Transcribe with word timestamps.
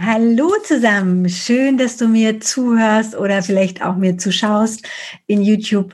Hallo 0.00 0.52
zusammen, 0.62 1.28
schön, 1.28 1.76
dass 1.76 1.96
du 1.96 2.06
mir 2.06 2.38
zuhörst 2.38 3.16
oder 3.16 3.42
vielleicht 3.42 3.82
auch 3.82 3.96
mir 3.96 4.16
zuschaust 4.16 4.86
in 5.26 5.42
YouTube. 5.42 5.92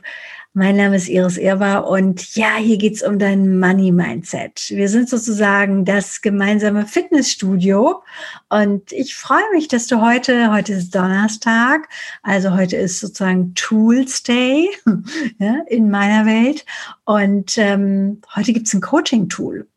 Mein 0.53 0.75
Name 0.75 0.97
ist 0.97 1.09
Iris 1.09 1.37
Irwa 1.37 1.79
und 1.79 2.35
ja, 2.35 2.55
hier 2.57 2.77
geht's 2.77 3.01
um 3.01 3.17
dein 3.17 3.57
Money 3.57 3.91
Mindset. 3.91 4.69
Wir 4.69 4.89
sind 4.89 5.09
sozusagen 5.09 5.85
das 5.85 6.21
gemeinsame 6.21 6.85
Fitnessstudio 6.85 8.03
und 8.49 8.91
ich 8.91 9.15
freue 9.15 9.49
mich, 9.53 9.69
dass 9.69 9.87
du 9.87 9.99
heute, 10.01 10.51
heute 10.51 10.73
ist 10.73 10.93
Donnerstag, 10.93 11.89
also 12.21 12.55
heute 12.55 12.75
ist 12.77 12.99
sozusagen 12.99 13.55
Tools 13.55 14.21
Day 14.21 14.69
ja, 15.39 15.63
in 15.67 15.89
meiner 15.89 16.27
Welt 16.27 16.63
und 17.05 17.57
ähm, 17.57 18.21
heute 18.35 18.53
gibt's 18.53 18.73
ein 18.75 18.81
Coaching-Tool 18.81 19.67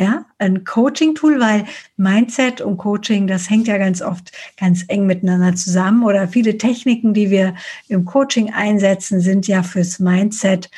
ja, 0.00 0.26
ein 0.38 0.64
Coaching-Tool, 0.64 1.40
weil 1.40 1.64
Mindset 1.96 2.60
und 2.60 2.76
Coaching, 2.76 3.26
das 3.26 3.50
hängt 3.50 3.66
ja 3.66 3.78
ganz 3.78 4.00
oft 4.00 4.30
ganz 4.56 4.84
eng 4.88 5.06
miteinander 5.06 5.56
zusammen. 5.56 6.04
Oder 6.04 6.28
viele 6.28 6.56
Techniken, 6.56 7.14
die 7.14 7.30
wir 7.30 7.54
im 7.88 8.04
Coaching 8.04 8.52
einsetzen, 8.52 9.20
sind 9.20 9.48
ja 9.48 9.62
fürs 9.62 9.98
Mindset 9.98 10.70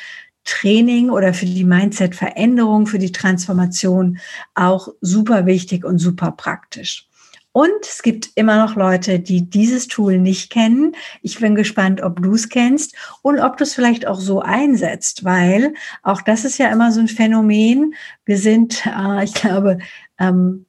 Training 0.43 1.11
oder 1.11 1.35
für 1.35 1.45
die 1.45 1.63
Mindset-Veränderung, 1.63 2.87
für 2.87 2.97
die 2.97 3.11
Transformation 3.11 4.17
auch 4.55 4.87
super 5.01 5.45
wichtig 5.45 5.85
und 5.85 5.99
super 5.99 6.31
praktisch. 6.31 7.07
Und 7.53 7.83
es 7.83 8.01
gibt 8.01 8.29
immer 8.35 8.57
noch 8.65 8.75
Leute, 8.75 9.19
die 9.19 9.49
dieses 9.49 9.87
Tool 9.87 10.19
nicht 10.19 10.51
kennen. 10.51 10.95
Ich 11.21 11.39
bin 11.39 11.55
gespannt, 11.55 12.01
ob 12.01 12.21
du 12.21 12.33
es 12.33 12.47
kennst 12.47 12.95
und 13.21 13.39
ob 13.39 13.57
du 13.57 13.63
es 13.63 13.73
vielleicht 13.73 14.07
auch 14.07 14.19
so 14.19 14.41
einsetzt, 14.41 15.25
weil 15.25 15.73
auch 16.01 16.21
das 16.21 16.45
ist 16.45 16.57
ja 16.57 16.69
immer 16.69 16.91
so 16.91 17.01
ein 17.01 17.09
Phänomen. 17.09 17.93
Wir 18.25 18.37
sind, 18.37 18.85
äh, 18.85 19.23
ich 19.25 19.33
glaube, 19.33 19.79
ähm, 20.17 20.65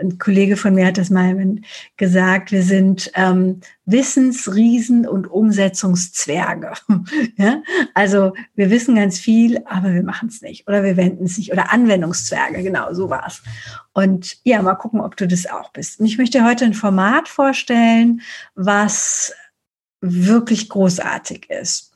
ein 0.00 0.18
Kollege 0.18 0.56
von 0.56 0.74
mir 0.74 0.86
hat 0.86 0.98
das 0.98 1.10
mal 1.10 1.60
gesagt, 1.96 2.52
wir 2.52 2.62
sind 2.62 3.10
ähm, 3.14 3.60
Wissensriesen 3.84 5.06
und 5.06 5.26
Umsetzungszwerge. 5.26 6.72
ja? 7.36 7.62
Also 7.94 8.32
wir 8.54 8.70
wissen 8.70 8.96
ganz 8.96 9.18
viel, 9.18 9.62
aber 9.66 9.94
wir 9.94 10.02
machen 10.02 10.28
es 10.28 10.42
nicht 10.42 10.66
oder 10.66 10.82
wir 10.82 10.96
wenden 10.96 11.24
es 11.24 11.38
nicht 11.38 11.52
oder 11.52 11.72
Anwendungszwerge, 11.72 12.62
genau, 12.62 12.92
so 12.92 13.10
war 13.10 13.26
es. 13.26 13.42
Und 13.92 14.38
ja, 14.44 14.60
mal 14.62 14.74
gucken, 14.74 15.00
ob 15.00 15.16
du 15.16 15.26
das 15.28 15.46
auch 15.46 15.70
bist. 15.72 16.00
Und 16.00 16.06
ich 16.06 16.18
möchte 16.18 16.44
heute 16.44 16.64
ein 16.64 16.74
Format 16.74 17.28
vorstellen, 17.28 18.22
was 18.54 19.32
wirklich 20.00 20.68
großartig 20.68 21.48
ist. 21.50 21.92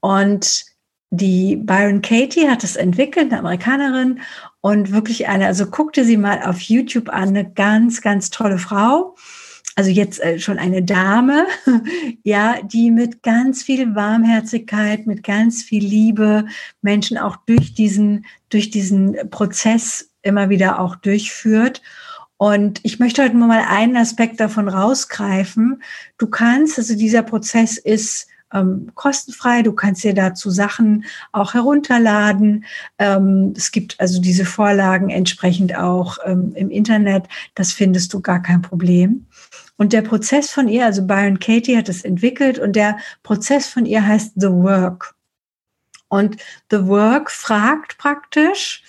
Und 0.00 0.64
die 1.10 1.56
Byron 1.56 2.02
Katie 2.02 2.48
hat 2.48 2.64
es 2.64 2.76
entwickelt, 2.76 3.30
eine 3.30 3.38
Amerikanerin, 3.38 4.20
und 4.64 4.92
wirklich 4.92 5.28
eine, 5.28 5.46
also 5.46 5.66
guckte 5.66 6.06
sie 6.06 6.16
mal 6.16 6.42
auf 6.42 6.58
YouTube 6.58 7.10
an, 7.10 7.28
eine 7.28 7.44
ganz, 7.44 8.00
ganz 8.00 8.30
tolle 8.30 8.56
Frau. 8.56 9.14
Also 9.76 9.90
jetzt 9.90 10.22
äh, 10.22 10.38
schon 10.38 10.58
eine 10.58 10.82
Dame, 10.82 11.46
ja, 12.22 12.56
die 12.62 12.90
mit 12.90 13.22
ganz 13.22 13.62
viel 13.62 13.94
Warmherzigkeit, 13.94 15.06
mit 15.06 15.22
ganz 15.22 15.62
viel 15.62 15.84
Liebe 15.84 16.46
Menschen 16.80 17.18
auch 17.18 17.36
durch 17.44 17.74
diesen, 17.74 18.24
durch 18.48 18.70
diesen 18.70 19.28
Prozess 19.28 20.08
immer 20.22 20.48
wieder 20.48 20.78
auch 20.78 20.96
durchführt. 20.96 21.82
Und 22.38 22.80
ich 22.84 22.98
möchte 22.98 23.22
heute 23.22 23.36
nur 23.36 23.48
mal 23.48 23.66
einen 23.68 23.98
Aspekt 23.98 24.40
davon 24.40 24.70
rausgreifen. 24.70 25.82
Du 26.16 26.26
kannst, 26.26 26.78
also 26.78 26.96
dieser 26.96 27.22
Prozess 27.22 27.76
ist 27.76 28.28
ähm, 28.54 28.90
kostenfrei. 28.94 29.62
Du 29.62 29.72
kannst 29.72 30.04
dir 30.04 30.14
dazu 30.14 30.50
Sachen 30.50 31.04
auch 31.32 31.54
herunterladen. 31.54 32.64
Ähm, 32.98 33.52
es 33.56 33.72
gibt 33.72 34.00
also 34.00 34.20
diese 34.20 34.44
Vorlagen 34.44 35.10
entsprechend 35.10 35.76
auch 35.76 36.18
ähm, 36.24 36.52
im 36.54 36.70
Internet. 36.70 37.24
Das 37.54 37.72
findest 37.72 38.12
du 38.14 38.20
gar 38.20 38.40
kein 38.40 38.62
Problem. 38.62 39.26
Und 39.76 39.92
der 39.92 40.02
Prozess 40.02 40.50
von 40.50 40.68
ihr, 40.68 40.86
also 40.86 41.06
Byron 41.06 41.40
Katie 41.40 41.76
hat 41.76 41.88
es 41.88 42.04
entwickelt 42.04 42.58
und 42.58 42.76
der 42.76 42.96
Prozess 43.22 43.66
von 43.66 43.86
ihr 43.86 44.06
heißt 44.06 44.32
The 44.36 44.50
Work. 44.50 45.14
Und 46.08 46.36
The 46.70 46.86
Work 46.86 47.30
fragt 47.30 47.98
praktisch 47.98 48.84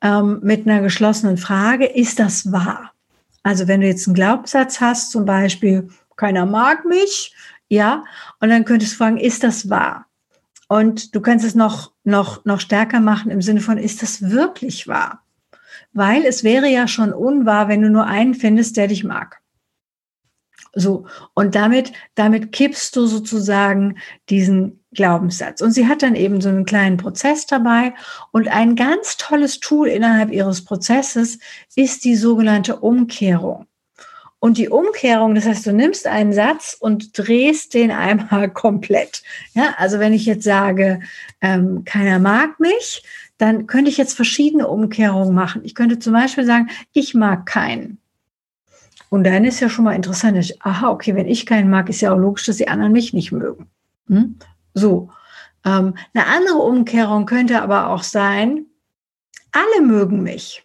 ähm, 0.00 0.40
mit 0.42 0.66
einer 0.66 0.80
geschlossenen 0.80 1.36
Frage, 1.36 1.84
ist 1.84 2.18
das 2.18 2.50
wahr? 2.50 2.92
Also 3.42 3.68
wenn 3.68 3.80
du 3.80 3.86
jetzt 3.86 4.06
einen 4.06 4.14
Glaubenssatz 4.14 4.80
hast, 4.80 5.10
zum 5.10 5.24
Beispiel, 5.24 5.88
keiner 6.16 6.46
mag 6.46 6.84
mich, 6.84 7.34
ja, 7.70 8.04
und 8.40 8.48
dann 8.48 8.64
könntest 8.64 8.92
du 8.92 8.96
fragen, 8.96 9.16
ist 9.16 9.44
das 9.44 9.70
wahr? 9.70 10.06
Und 10.68 11.14
du 11.14 11.20
kannst 11.20 11.44
es 11.44 11.54
noch, 11.54 11.92
noch, 12.04 12.44
noch 12.44 12.60
stärker 12.60 13.00
machen 13.00 13.30
im 13.30 13.40
Sinne 13.40 13.60
von, 13.60 13.78
ist 13.78 14.02
das 14.02 14.30
wirklich 14.30 14.88
wahr? 14.88 15.24
Weil 15.92 16.24
es 16.24 16.42
wäre 16.42 16.68
ja 16.68 16.88
schon 16.88 17.12
unwahr, 17.12 17.68
wenn 17.68 17.82
du 17.82 17.88
nur 17.88 18.06
einen 18.06 18.34
findest, 18.34 18.76
der 18.76 18.88
dich 18.88 19.04
mag. 19.04 19.40
So. 20.72 21.06
Und 21.34 21.54
damit, 21.54 21.92
damit 22.16 22.52
kippst 22.52 22.94
du 22.96 23.06
sozusagen 23.06 23.98
diesen 24.28 24.84
Glaubenssatz. 24.92 25.60
Und 25.60 25.70
sie 25.70 25.86
hat 25.86 26.02
dann 26.02 26.16
eben 26.16 26.40
so 26.40 26.48
einen 26.48 26.64
kleinen 26.64 26.96
Prozess 26.96 27.46
dabei. 27.46 27.94
Und 28.32 28.48
ein 28.48 28.74
ganz 28.74 29.16
tolles 29.16 29.60
Tool 29.60 29.86
innerhalb 29.88 30.32
ihres 30.32 30.64
Prozesses 30.64 31.38
ist 31.76 32.04
die 32.04 32.16
sogenannte 32.16 32.76
Umkehrung. 32.76 33.66
Und 34.40 34.56
die 34.56 34.70
Umkehrung, 34.70 35.34
das 35.34 35.44
heißt, 35.44 35.66
du 35.66 35.72
nimmst 35.72 36.06
einen 36.06 36.32
Satz 36.32 36.74
und 36.78 37.16
drehst 37.16 37.74
den 37.74 37.90
einmal 37.90 38.50
komplett. 38.52 39.22
Ja, 39.52 39.74
also 39.76 39.98
wenn 39.98 40.14
ich 40.14 40.24
jetzt 40.24 40.44
sage, 40.44 41.00
ähm, 41.42 41.84
keiner 41.84 42.18
mag 42.18 42.58
mich, 42.58 43.04
dann 43.36 43.66
könnte 43.66 43.90
ich 43.90 43.98
jetzt 43.98 44.14
verschiedene 44.14 44.66
Umkehrungen 44.66 45.34
machen. 45.34 45.62
Ich 45.64 45.74
könnte 45.74 45.98
zum 45.98 46.14
Beispiel 46.14 46.44
sagen, 46.44 46.70
ich 46.92 47.14
mag 47.14 47.46
keinen. 47.46 47.98
Und 49.10 49.24
dann 49.24 49.44
ist 49.44 49.60
ja 49.60 49.68
schon 49.68 49.84
mal 49.84 49.94
interessant, 49.94 50.36
dass 50.36 50.50
ich, 50.50 50.62
aha, 50.62 50.88
okay, 50.88 51.14
wenn 51.14 51.28
ich 51.28 51.44
keinen 51.44 51.68
mag, 51.68 51.88
ist 51.88 52.00
ja 52.00 52.12
auch 52.12 52.18
logisch, 52.18 52.46
dass 52.46 52.56
die 52.56 52.68
anderen 52.68 52.92
mich 52.92 53.12
nicht 53.12 53.32
mögen. 53.32 53.66
Hm? 54.08 54.36
So. 54.72 55.10
Ähm, 55.64 55.94
eine 56.14 56.26
andere 56.26 56.58
Umkehrung 56.58 57.26
könnte 57.26 57.60
aber 57.60 57.88
auch 57.88 58.02
sein, 58.02 58.66
alle 59.52 59.84
mögen 59.84 60.22
mich. 60.22 60.64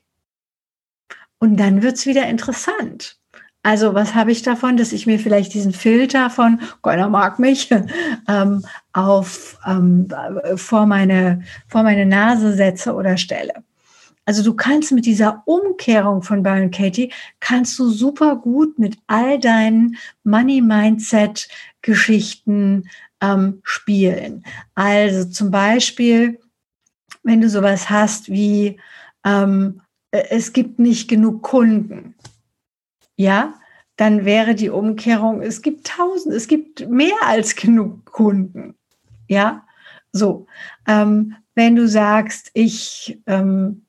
Und 1.40 1.58
dann 1.58 1.82
wird's 1.82 2.06
wieder 2.06 2.28
interessant. 2.28 3.18
Also 3.66 3.96
was 3.96 4.14
habe 4.14 4.32
ich 4.32 4.44
davon, 4.44 4.78
dass 4.78 4.92
ich 4.92 5.08
mir 5.08 5.18
vielleicht 5.18 5.56
diesen 5.56 5.74
Filter 5.74 6.30
von 6.30 6.60
keiner 6.84 7.10
mag 7.10 7.40
mich 7.40 7.72
ähm, 8.28 8.64
auf 8.94 9.58
ähm, 9.66 10.08
vor 10.56 10.86
meine 10.86 11.42
vor 11.68 11.82
meine 11.82 12.06
Nase 12.06 12.54
setze 12.54 12.94
oder 12.94 13.18
stelle. 13.18 13.64
Also 14.24 14.44
du 14.44 14.54
kannst 14.54 14.92
mit 14.92 15.08
dieser 15.08 15.42
Umkehrung 15.48 16.22
von 16.22 16.44
Byron 16.44 16.70
Katie 16.70 17.12
kannst 17.40 17.80
du 17.80 17.90
super 17.90 18.36
gut 18.36 18.78
mit 18.78 19.00
all 19.08 19.40
deinen 19.40 19.98
Money 20.24 20.62
Mindset 20.62 21.48
Geschichten 21.82 22.88
ähm, 23.20 23.62
spielen. 23.64 24.46
Also 24.76 25.28
zum 25.28 25.50
Beispiel, 25.50 26.40
wenn 27.24 27.42
du 27.42 27.50
sowas 27.50 27.90
hast 27.90 28.30
wie 28.30 28.80
ähm, 29.26 29.82
es 30.12 30.54
gibt 30.54 30.78
nicht 30.78 31.08
genug 31.08 31.42
Kunden 31.42 32.15
ja, 33.16 33.54
dann 33.96 34.26
wäre 34.26 34.56
die 34.56 34.70
Umkehrung, 34.70 35.42
es 35.42 35.62
gibt 35.62 35.88
tausend, 35.88 36.34
es 36.34 36.48
gibt 36.48 36.90
mehr 36.90 37.16
als 37.24 37.56
genug 37.56 38.06
Kunden. 38.06 38.76
Ja, 39.28 39.66
so. 40.12 40.48
Ähm, 40.88 41.36
wenn 41.56 41.76
du 41.76 41.88
sagst, 41.88 42.52
ich, 42.54 43.22
ähm, 43.28 43.86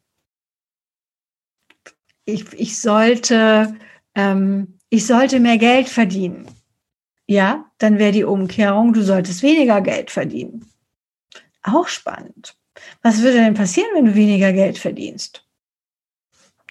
ich, 2.24 2.52
ich 2.52 2.80
sollte, 2.80 3.76
ähm, 4.14 4.78
ich 4.90 5.06
sollte 5.06 5.40
mehr 5.40 5.58
Geld 5.58 5.88
verdienen. 5.88 6.46
Ja, 7.26 7.70
dann 7.78 7.98
wäre 7.98 8.12
die 8.12 8.24
Umkehrung, 8.24 8.92
du 8.92 9.02
solltest 9.02 9.42
weniger 9.42 9.80
Geld 9.80 10.10
verdienen. 10.10 10.70
Auch 11.62 11.88
spannend. 11.88 12.56
Was 13.02 13.22
würde 13.22 13.38
denn 13.38 13.54
passieren, 13.54 13.88
wenn 13.94 14.04
du 14.04 14.14
weniger 14.14 14.52
Geld 14.52 14.78
verdienst? 14.78 15.45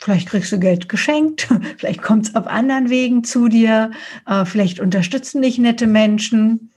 Vielleicht 0.05 0.29
kriegst 0.29 0.51
du 0.51 0.59
Geld 0.59 0.87
geschenkt, 0.87 1.47
vielleicht 1.77 2.03
kommt 2.03 2.27
es 2.27 2.35
auf 2.35 2.45
anderen 2.45 2.91
Wegen 2.91 3.23
zu 3.23 3.47
dir, 3.47 3.89
äh, 4.27 4.45
vielleicht 4.45 4.79
unterstützen 4.79 5.41
dich 5.41 5.57
nette 5.57 5.87
Menschen. 5.87 6.71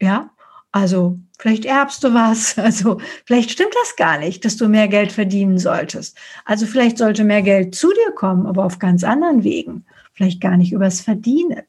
Ja, 0.00 0.30
also 0.72 1.18
vielleicht 1.38 1.66
erbst 1.66 2.02
du 2.02 2.14
was, 2.14 2.58
also 2.58 2.98
vielleicht 3.26 3.50
stimmt 3.50 3.74
das 3.82 3.96
gar 3.96 4.16
nicht, 4.16 4.46
dass 4.46 4.56
du 4.56 4.66
mehr 4.66 4.88
Geld 4.88 5.12
verdienen 5.12 5.58
solltest. 5.58 6.16
Also 6.46 6.64
vielleicht 6.64 6.96
sollte 6.96 7.22
mehr 7.22 7.42
Geld 7.42 7.74
zu 7.74 7.88
dir 7.88 8.14
kommen, 8.14 8.46
aber 8.46 8.64
auf 8.64 8.78
ganz 8.78 9.04
anderen 9.04 9.44
Wegen, 9.44 9.84
vielleicht 10.14 10.40
gar 10.40 10.56
nicht 10.56 10.72
übers 10.72 11.02
Verdienen. 11.02 11.60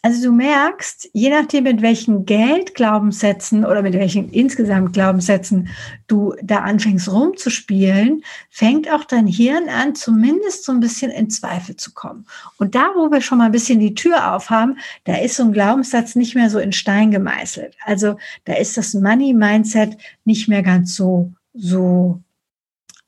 Also 0.00 0.28
du 0.28 0.32
merkst, 0.32 1.10
je 1.12 1.28
nachdem, 1.28 1.64
mit 1.64 1.82
welchen 1.82 2.24
Geldglaubenssätzen 2.24 3.64
oder 3.64 3.82
mit 3.82 3.94
welchen 3.94 4.30
insgesamt 4.30 4.92
Glaubenssätzen 4.92 5.68
du 6.06 6.34
da 6.40 6.58
anfängst 6.58 7.10
rumzuspielen, 7.10 8.22
fängt 8.48 8.88
auch 8.92 9.04
dein 9.04 9.26
Hirn 9.26 9.68
an, 9.68 9.96
zumindest 9.96 10.64
so 10.64 10.70
ein 10.70 10.78
bisschen 10.78 11.10
in 11.10 11.30
Zweifel 11.30 11.74
zu 11.74 11.94
kommen. 11.94 12.26
Und 12.58 12.76
da, 12.76 12.90
wo 12.94 13.10
wir 13.10 13.20
schon 13.20 13.38
mal 13.38 13.46
ein 13.46 13.52
bisschen 13.52 13.80
die 13.80 13.94
Tür 13.94 14.34
aufhaben, 14.34 14.78
da 15.02 15.16
ist 15.16 15.36
so 15.36 15.42
ein 15.42 15.52
Glaubenssatz 15.52 16.14
nicht 16.14 16.36
mehr 16.36 16.48
so 16.48 16.60
in 16.60 16.72
Stein 16.72 17.10
gemeißelt. 17.10 17.76
Also 17.84 18.18
da 18.44 18.54
ist 18.54 18.76
das 18.76 18.94
Money-Mindset 18.94 19.96
nicht 20.24 20.46
mehr 20.48 20.62
ganz 20.62 20.94
so, 20.94 21.32
so 21.54 22.22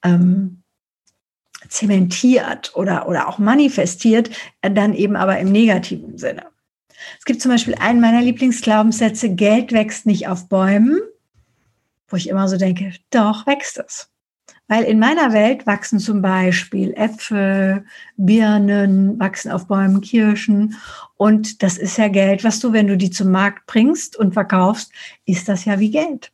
ähm, 0.03 0.63
zementiert 1.69 2.73
oder, 2.75 3.09
oder 3.09 3.29
auch 3.29 3.39
manifestiert, 3.39 4.31
dann 4.61 4.93
eben 4.93 5.15
aber 5.15 5.39
im 5.39 5.53
negativen 5.53 6.19
Sinne. 6.19 6.50
Es 7.19 7.25
gibt 7.25 7.41
zum 7.41 7.51
Beispiel 7.51 7.75
einen 7.75 8.01
meiner 8.01 8.23
Lieblingsglaubenssätze, 8.23 9.31
Geld 9.31 9.73
wächst 9.73 10.07
nicht 10.07 10.29
auf 10.29 10.49
Bäumen, 10.49 11.01
wo 12.09 12.17
ich 12.17 12.29
immer 12.29 12.49
so 12.49 12.57
denke, 12.57 12.93
doch 13.11 13.47
wächst 13.47 13.79
es. 13.79 14.11
Weil 14.69 14.85
in 14.85 15.01
meiner 15.01 15.33
Welt 15.33 15.67
wachsen 15.67 15.99
zum 15.99 16.23
Beispiel 16.23 16.93
Äpfel, 16.95 17.85
Birnen, 18.17 19.19
wachsen 19.19 19.51
auf 19.51 19.67
Bäumen 19.67 20.01
Kirschen. 20.01 20.77
Und 21.17 21.65
das 21.65 21.77
ist 21.77 21.99
ja 21.99 22.07
Geld, 22.07 22.45
was 22.45 22.61
du, 22.61 22.73
wenn 22.73 22.87
du 22.87 22.97
die 22.97 23.11
zum 23.11 23.33
Markt 23.33 23.67
bringst 23.67 24.17
und 24.17 24.33
verkaufst, 24.33 24.93
ist 25.25 25.49
das 25.49 25.65
ja 25.65 25.81
wie 25.81 25.91
Geld. 25.91 26.31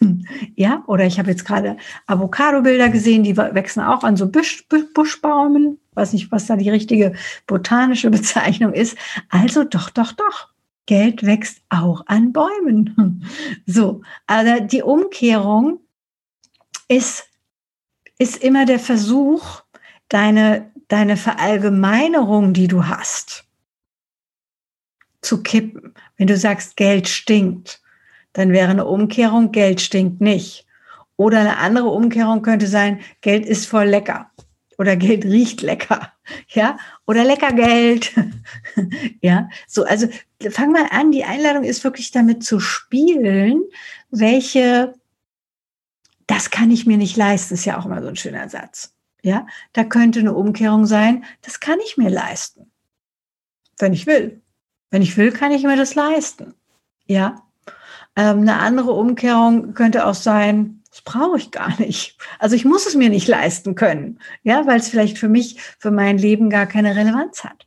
Ja, 0.56 0.82
oder 0.86 1.06
ich 1.06 1.18
habe 1.18 1.30
jetzt 1.30 1.44
gerade 1.44 1.76
Avocado-Bilder 2.06 2.88
gesehen, 2.88 3.22
die 3.22 3.36
wachsen 3.36 3.80
auch 3.80 4.02
an 4.02 4.16
so 4.16 4.28
Busch, 4.28 4.66
Buschbaumen. 4.94 5.78
Weiß 5.94 6.12
nicht, 6.12 6.30
was 6.32 6.46
da 6.46 6.56
die 6.56 6.70
richtige 6.70 7.14
botanische 7.46 8.10
Bezeichnung 8.18 8.72
ist. 8.72 8.96
Also 9.28 9.64
doch, 9.64 9.90
doch, 9.90 10.12
doch. 10.12 10.48
Geld 10.86 11.24
wächst 11.24 11.60
auch 11.68 12.02
an 12.06 12.32
Bäumen. 12.32 13.24
So, 13.66 14.02
also 14.26 14.64
die 14.64 14.82
Umkehrung 14.82 15.80
ist, 16.88 17.28
ist 18.18 18.42
immer 18.42 18.64
der 18.64 18.78
Versuch, 18.78 19.62
deine, 20.08 20.72
deine 20.88 21.18
Verallgemeinerung, 21.18 22.54
die 22.54 22.68
du 22.68 22.86
hast, 22.86 23.44
zu 25.20 25.42
kippen. 25.42 25.94
Wenn 26.16 26.26
du 26.26 26.36
sagst, 26.36 26.76
Geld 26.76 27.08
stinkt, 27.08 27.82
dann 28.32 28.52
wäre 28.52 28.70
eine 28.70 28.86
Umkehrung, 28.86 29.52
Geld 29.52 29.80
stinkt 29.80 30.20
nicht. 30.20 30.66
Oder 31.16 31.40
eine 31.40 31.56
andere 31.58 31.88
Umkehrung 31.88 32.42
könnte 32.42 32.68
sein, 32.68 33.00
Geld 33.20 33.44
ist 33.44 33.66
voll 33.66 33.86
lecker. 33.86 34.30
Oder 34.78 34.96
Geld 34.96 35.24
riecht 35.24 35.60
lecker, 35.62 36.12
ja, 36.48 36.78
oder 37.04 37.24
lecker 37.24 37.52
Geld, 37.52 38.14
ja, 39.20 39.48
so, 39.66 39.84
also 39.84 40.08
fang 40.50 40.70
mal 40.70 40.86
an, 40.90 41.10
die 41.10 41.24
Einladung 41.24 41.64
ist 41.64 41.82
wirklich 41.82 42.12
damit 42.12 42.44
zu 42.44 42.60
spielen, 42.60 43.62
welche, 44.10 44.94
das 46.28 46.50
kann 46.50 46.70
ich 46.70 46.86
mir 46.86 46.96
nicht 46.96 47.16
leisten, 47.16 47.54
ist 47.54 47.64
ja 47.64 47.76
auch 47.76 47.86
immer 47.86 48.00
so 48.02 48.08
ein 48.08 48.14
schöner 48.14 48.48
Satz, 48.48 48.94
ja, 49.20 49.48
da 49.72 49.82
könnte 49.82 50.20
eine 50.20 50.34
Umkehrung 50.34 50.86
sein, 50.86 51.24
das 51.42 51.58
kann 51.58 51.80
ich 51.84 51.96
mir 51.96 52.10
leisten, 52.10 52.70
wenn 53.78 53.92
ich 53.92 54.06
will. 54.06 54.42
Wenn 54.90 55.02
ich 55.02 55.16
will, 55.18 55.32
kann 55.32 55.52
ich 55.52 55.64
mir 55.64 55.76
das 55.76 55.96
leisten, 55.96 56.54
ja, 57.06 57.47
ähm, 58.18 58.40
eine 58.40 58.58
andere 58.58 58.90
Umkehrung 58.92 59.74
könnte 59.74 60.04
auch 60.04 60.14
sein, 60.14 60.82
das 60.90 61.02
brauche 61.02 61.38
ich 61.38 61.52
gar 61.52 61.78
nicht. 61.80 62.18
Also 62.40 62.56
ich 62.56 62.64
muss 62.64 62.86
es 62.86 62.96
mir 62.96 63.10
nicht 63.10 63.28
leisten 63.28 63.76
können, 63.76 64.18
ja, 64.42 64.66
weil 64.66 64.80
es 64.80 64.88
vielleicht 64.88 65.18
für 65.18 65.28
mich, 65.28 65.60
für 65.78 65.92
mein 65.92 66.18
Leben 66.18 66.50
gar 66.50 66.66
keine 66.66 66.96
Relevanz 66.96 67.44
hat. 67.44 67.66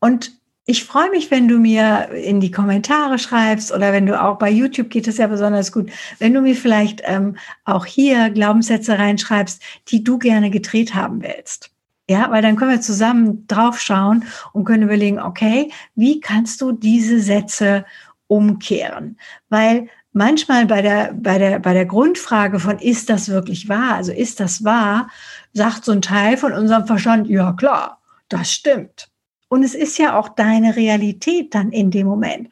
Und 0.00 0.32
ich 0.66 0.84
freue 0.84 1.10
mich, 1.10 1.30
wenn 1.30 1.46
du 1.46 1.58
mir 1.58 2.08
in 2.10 2.40
die 2.40 2.50
Kommentare 2.50 3.18
schreibst 3.18 3.72
oder 3.72 3.92
wenn 3.92 4.06
du 4.06 4.20
auch 4.20 4.38
bei 4.38 4.50
YouTube 4.50 4.90
geht 4.90 5.06
es 5.06 5.18
ja 5.18 5.26
besonders 5.28 5.70
gut, 5.70 5.90
wenn 6.18 6.34
du 6.34 6.40
mir 6.40 6.56
vielleicht 6.56 7.02
ähm, 7.04 7.36
auch 7.64 7.86
hier 7.86 8.30
Glaubenssätze 8.30 8.98
reinschreibst, 8.98 9.62
die 9.88 10.02
du 10.02 10.18
gerne 10.18 10.50
gedreht 10.50 10.94
haben 10.94 11.22
willst. 11.22 11.73
Ja, 12.08 12.30
weil 12.30 12.42
dann 12.42 12.56
können 12.56 12.72
wir 12.72 12.80
zusammen 12.82 13.46
draufschauen 13.46 14.24
und 14.52 14.64
können 14.64 14.82
überlegen, 14.82 15.20
okay, 15.20 15.72
wie 15.94 16.20
kannst 16.20 16.60
du 16.60 16.72
diese 16.72 17.18
Sätze 17.20 17.86
umkehren? 18.26 19.18
Weil 19.48 19.88
manchmal 20.12 20.66
bei 20.66 20.82
der, 20.82 21.14
bei 21.14 21.38
der, 21.38 21.60
bei 21.60 21.72
der 21.72 21.86
Grundfrage 21.86 22.60
von, 22.60 22.78
ist 22.78 23.08
das 23.08 23.28
wirklich 23.28 23.68
wahr? 23.70 23.94
Also 23.94 24.12
ist 24.12 24.40
das 24.40 24.64
wahr? 24.64 25.08
Sagt 25.54 25.84
so 25.86 25.92
ein 25.92 26.02
Teil 26.02 26.36
von 26.36 26.52
unserem 26.52 26.86
Verstand, 26.86 27.26
ja 27.28 27.52
klar, 27.54 28.02
das 28.28 28.52
stimmt. 28.52 29.10
Und 29.48 29.62
es 29.62 29.74
ist 29.74 29.98
ja 29.98 30.18
auch 30.18 30.28
deine 30.28 30.76
Realität 30.76 31.54
dann 31.54 31.72
in 31.72 31.90
dem 31.90 32.06
Moment. 32.06 32.50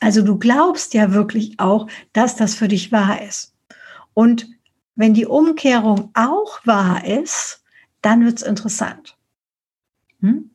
Also 0.00 0.22
du 0.22 0.38
glaubst 0.38 0.92
ja 0.92 1.12
wirklich 1.12 1.58
auch, 1.60 1.88
dass 2.12 2.36
das 2.36 2.54
für 2.54 2.68
dich 2.68 2.92
wahr 2.92 3.22
ist. 3.22 3.54
Und 4.12 4.48
wenn 4.96 5.14
die 5.14 5.26
Umkehrung 5.26 6.10
auch 6.14 6.60
wahr 6.64 7.04
ist, 7.04 7.63
dann 8.04 8.24
wird 8.24 8.38
es 8.38 8.42
interessant. 8.42 9.16
Hm? 10.20 10.50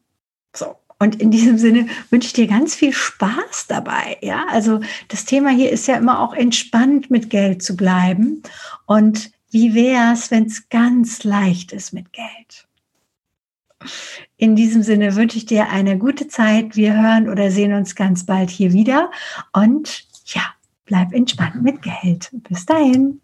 So. 0.56 0.76
Und 1.02 1.22
in 1.22 1.32
diesem 1.32 1.58
Sinne 1.58 1.88
wünsche 2.10 2.28
ich 2.28 2.34
dir 2.34 2.48
ganz 2.48 2.76
viel 2.76 2.92
Spaß 2.92 3.68
dabei. 3.68 4.18
Ja, 4.22 4.46
also 4.50 4.82
das 5.08 5.24
Thema 5.24 5.50
hier 5.50 5.72
ist 5.72 5.88
ja 5.88 5.96
immer 5.96 6.20
auch 6.20 6.34
entspannt 6.34 7.10
mit 7.10 7.30
Geld 7.30 7.64
zu 7.64 7.78
bleiben. 7.78 8.44
Und 8.86 9.32
wie 9.50 9.74
wäre 9.74 10.12
es, 10.12 10.30
wenn 10.30 10.46
es 10.46 10.68
ganz 10.68 11.24
leicht 11.24 11.72
ist 11.72 11.94
mit 11.94 12.12
Geld? 12.12 12.68
In 14.36 14.58
diesem 14.58 14.84
Sinne 14.84 15.16
wünsche 15.16 15.38
ich 15.38 15.46
dir 15.46 15.70
eine 15.70 15.98
gute 15.98 16.28
Zeit. 16.28 16.76
Wir 16.76 17.02
hören 17.02 17.30
oder 17.30 17.50
sehen 17.50 17.74
uns 17.74 17.96
ganz 17.96 18.26
bald 18.26 18.50
hier 18.50 18.74
wieder. 18.74 19.10
Und 19.54 20.06
ja, 20.26 20.44
bleib 20.86 21.14
entspannt 21.14 21.64
mit 21.64 21.82
Geld. 21.82 22.30
Bis 22.34 22.66
dahin. 22.66 23.22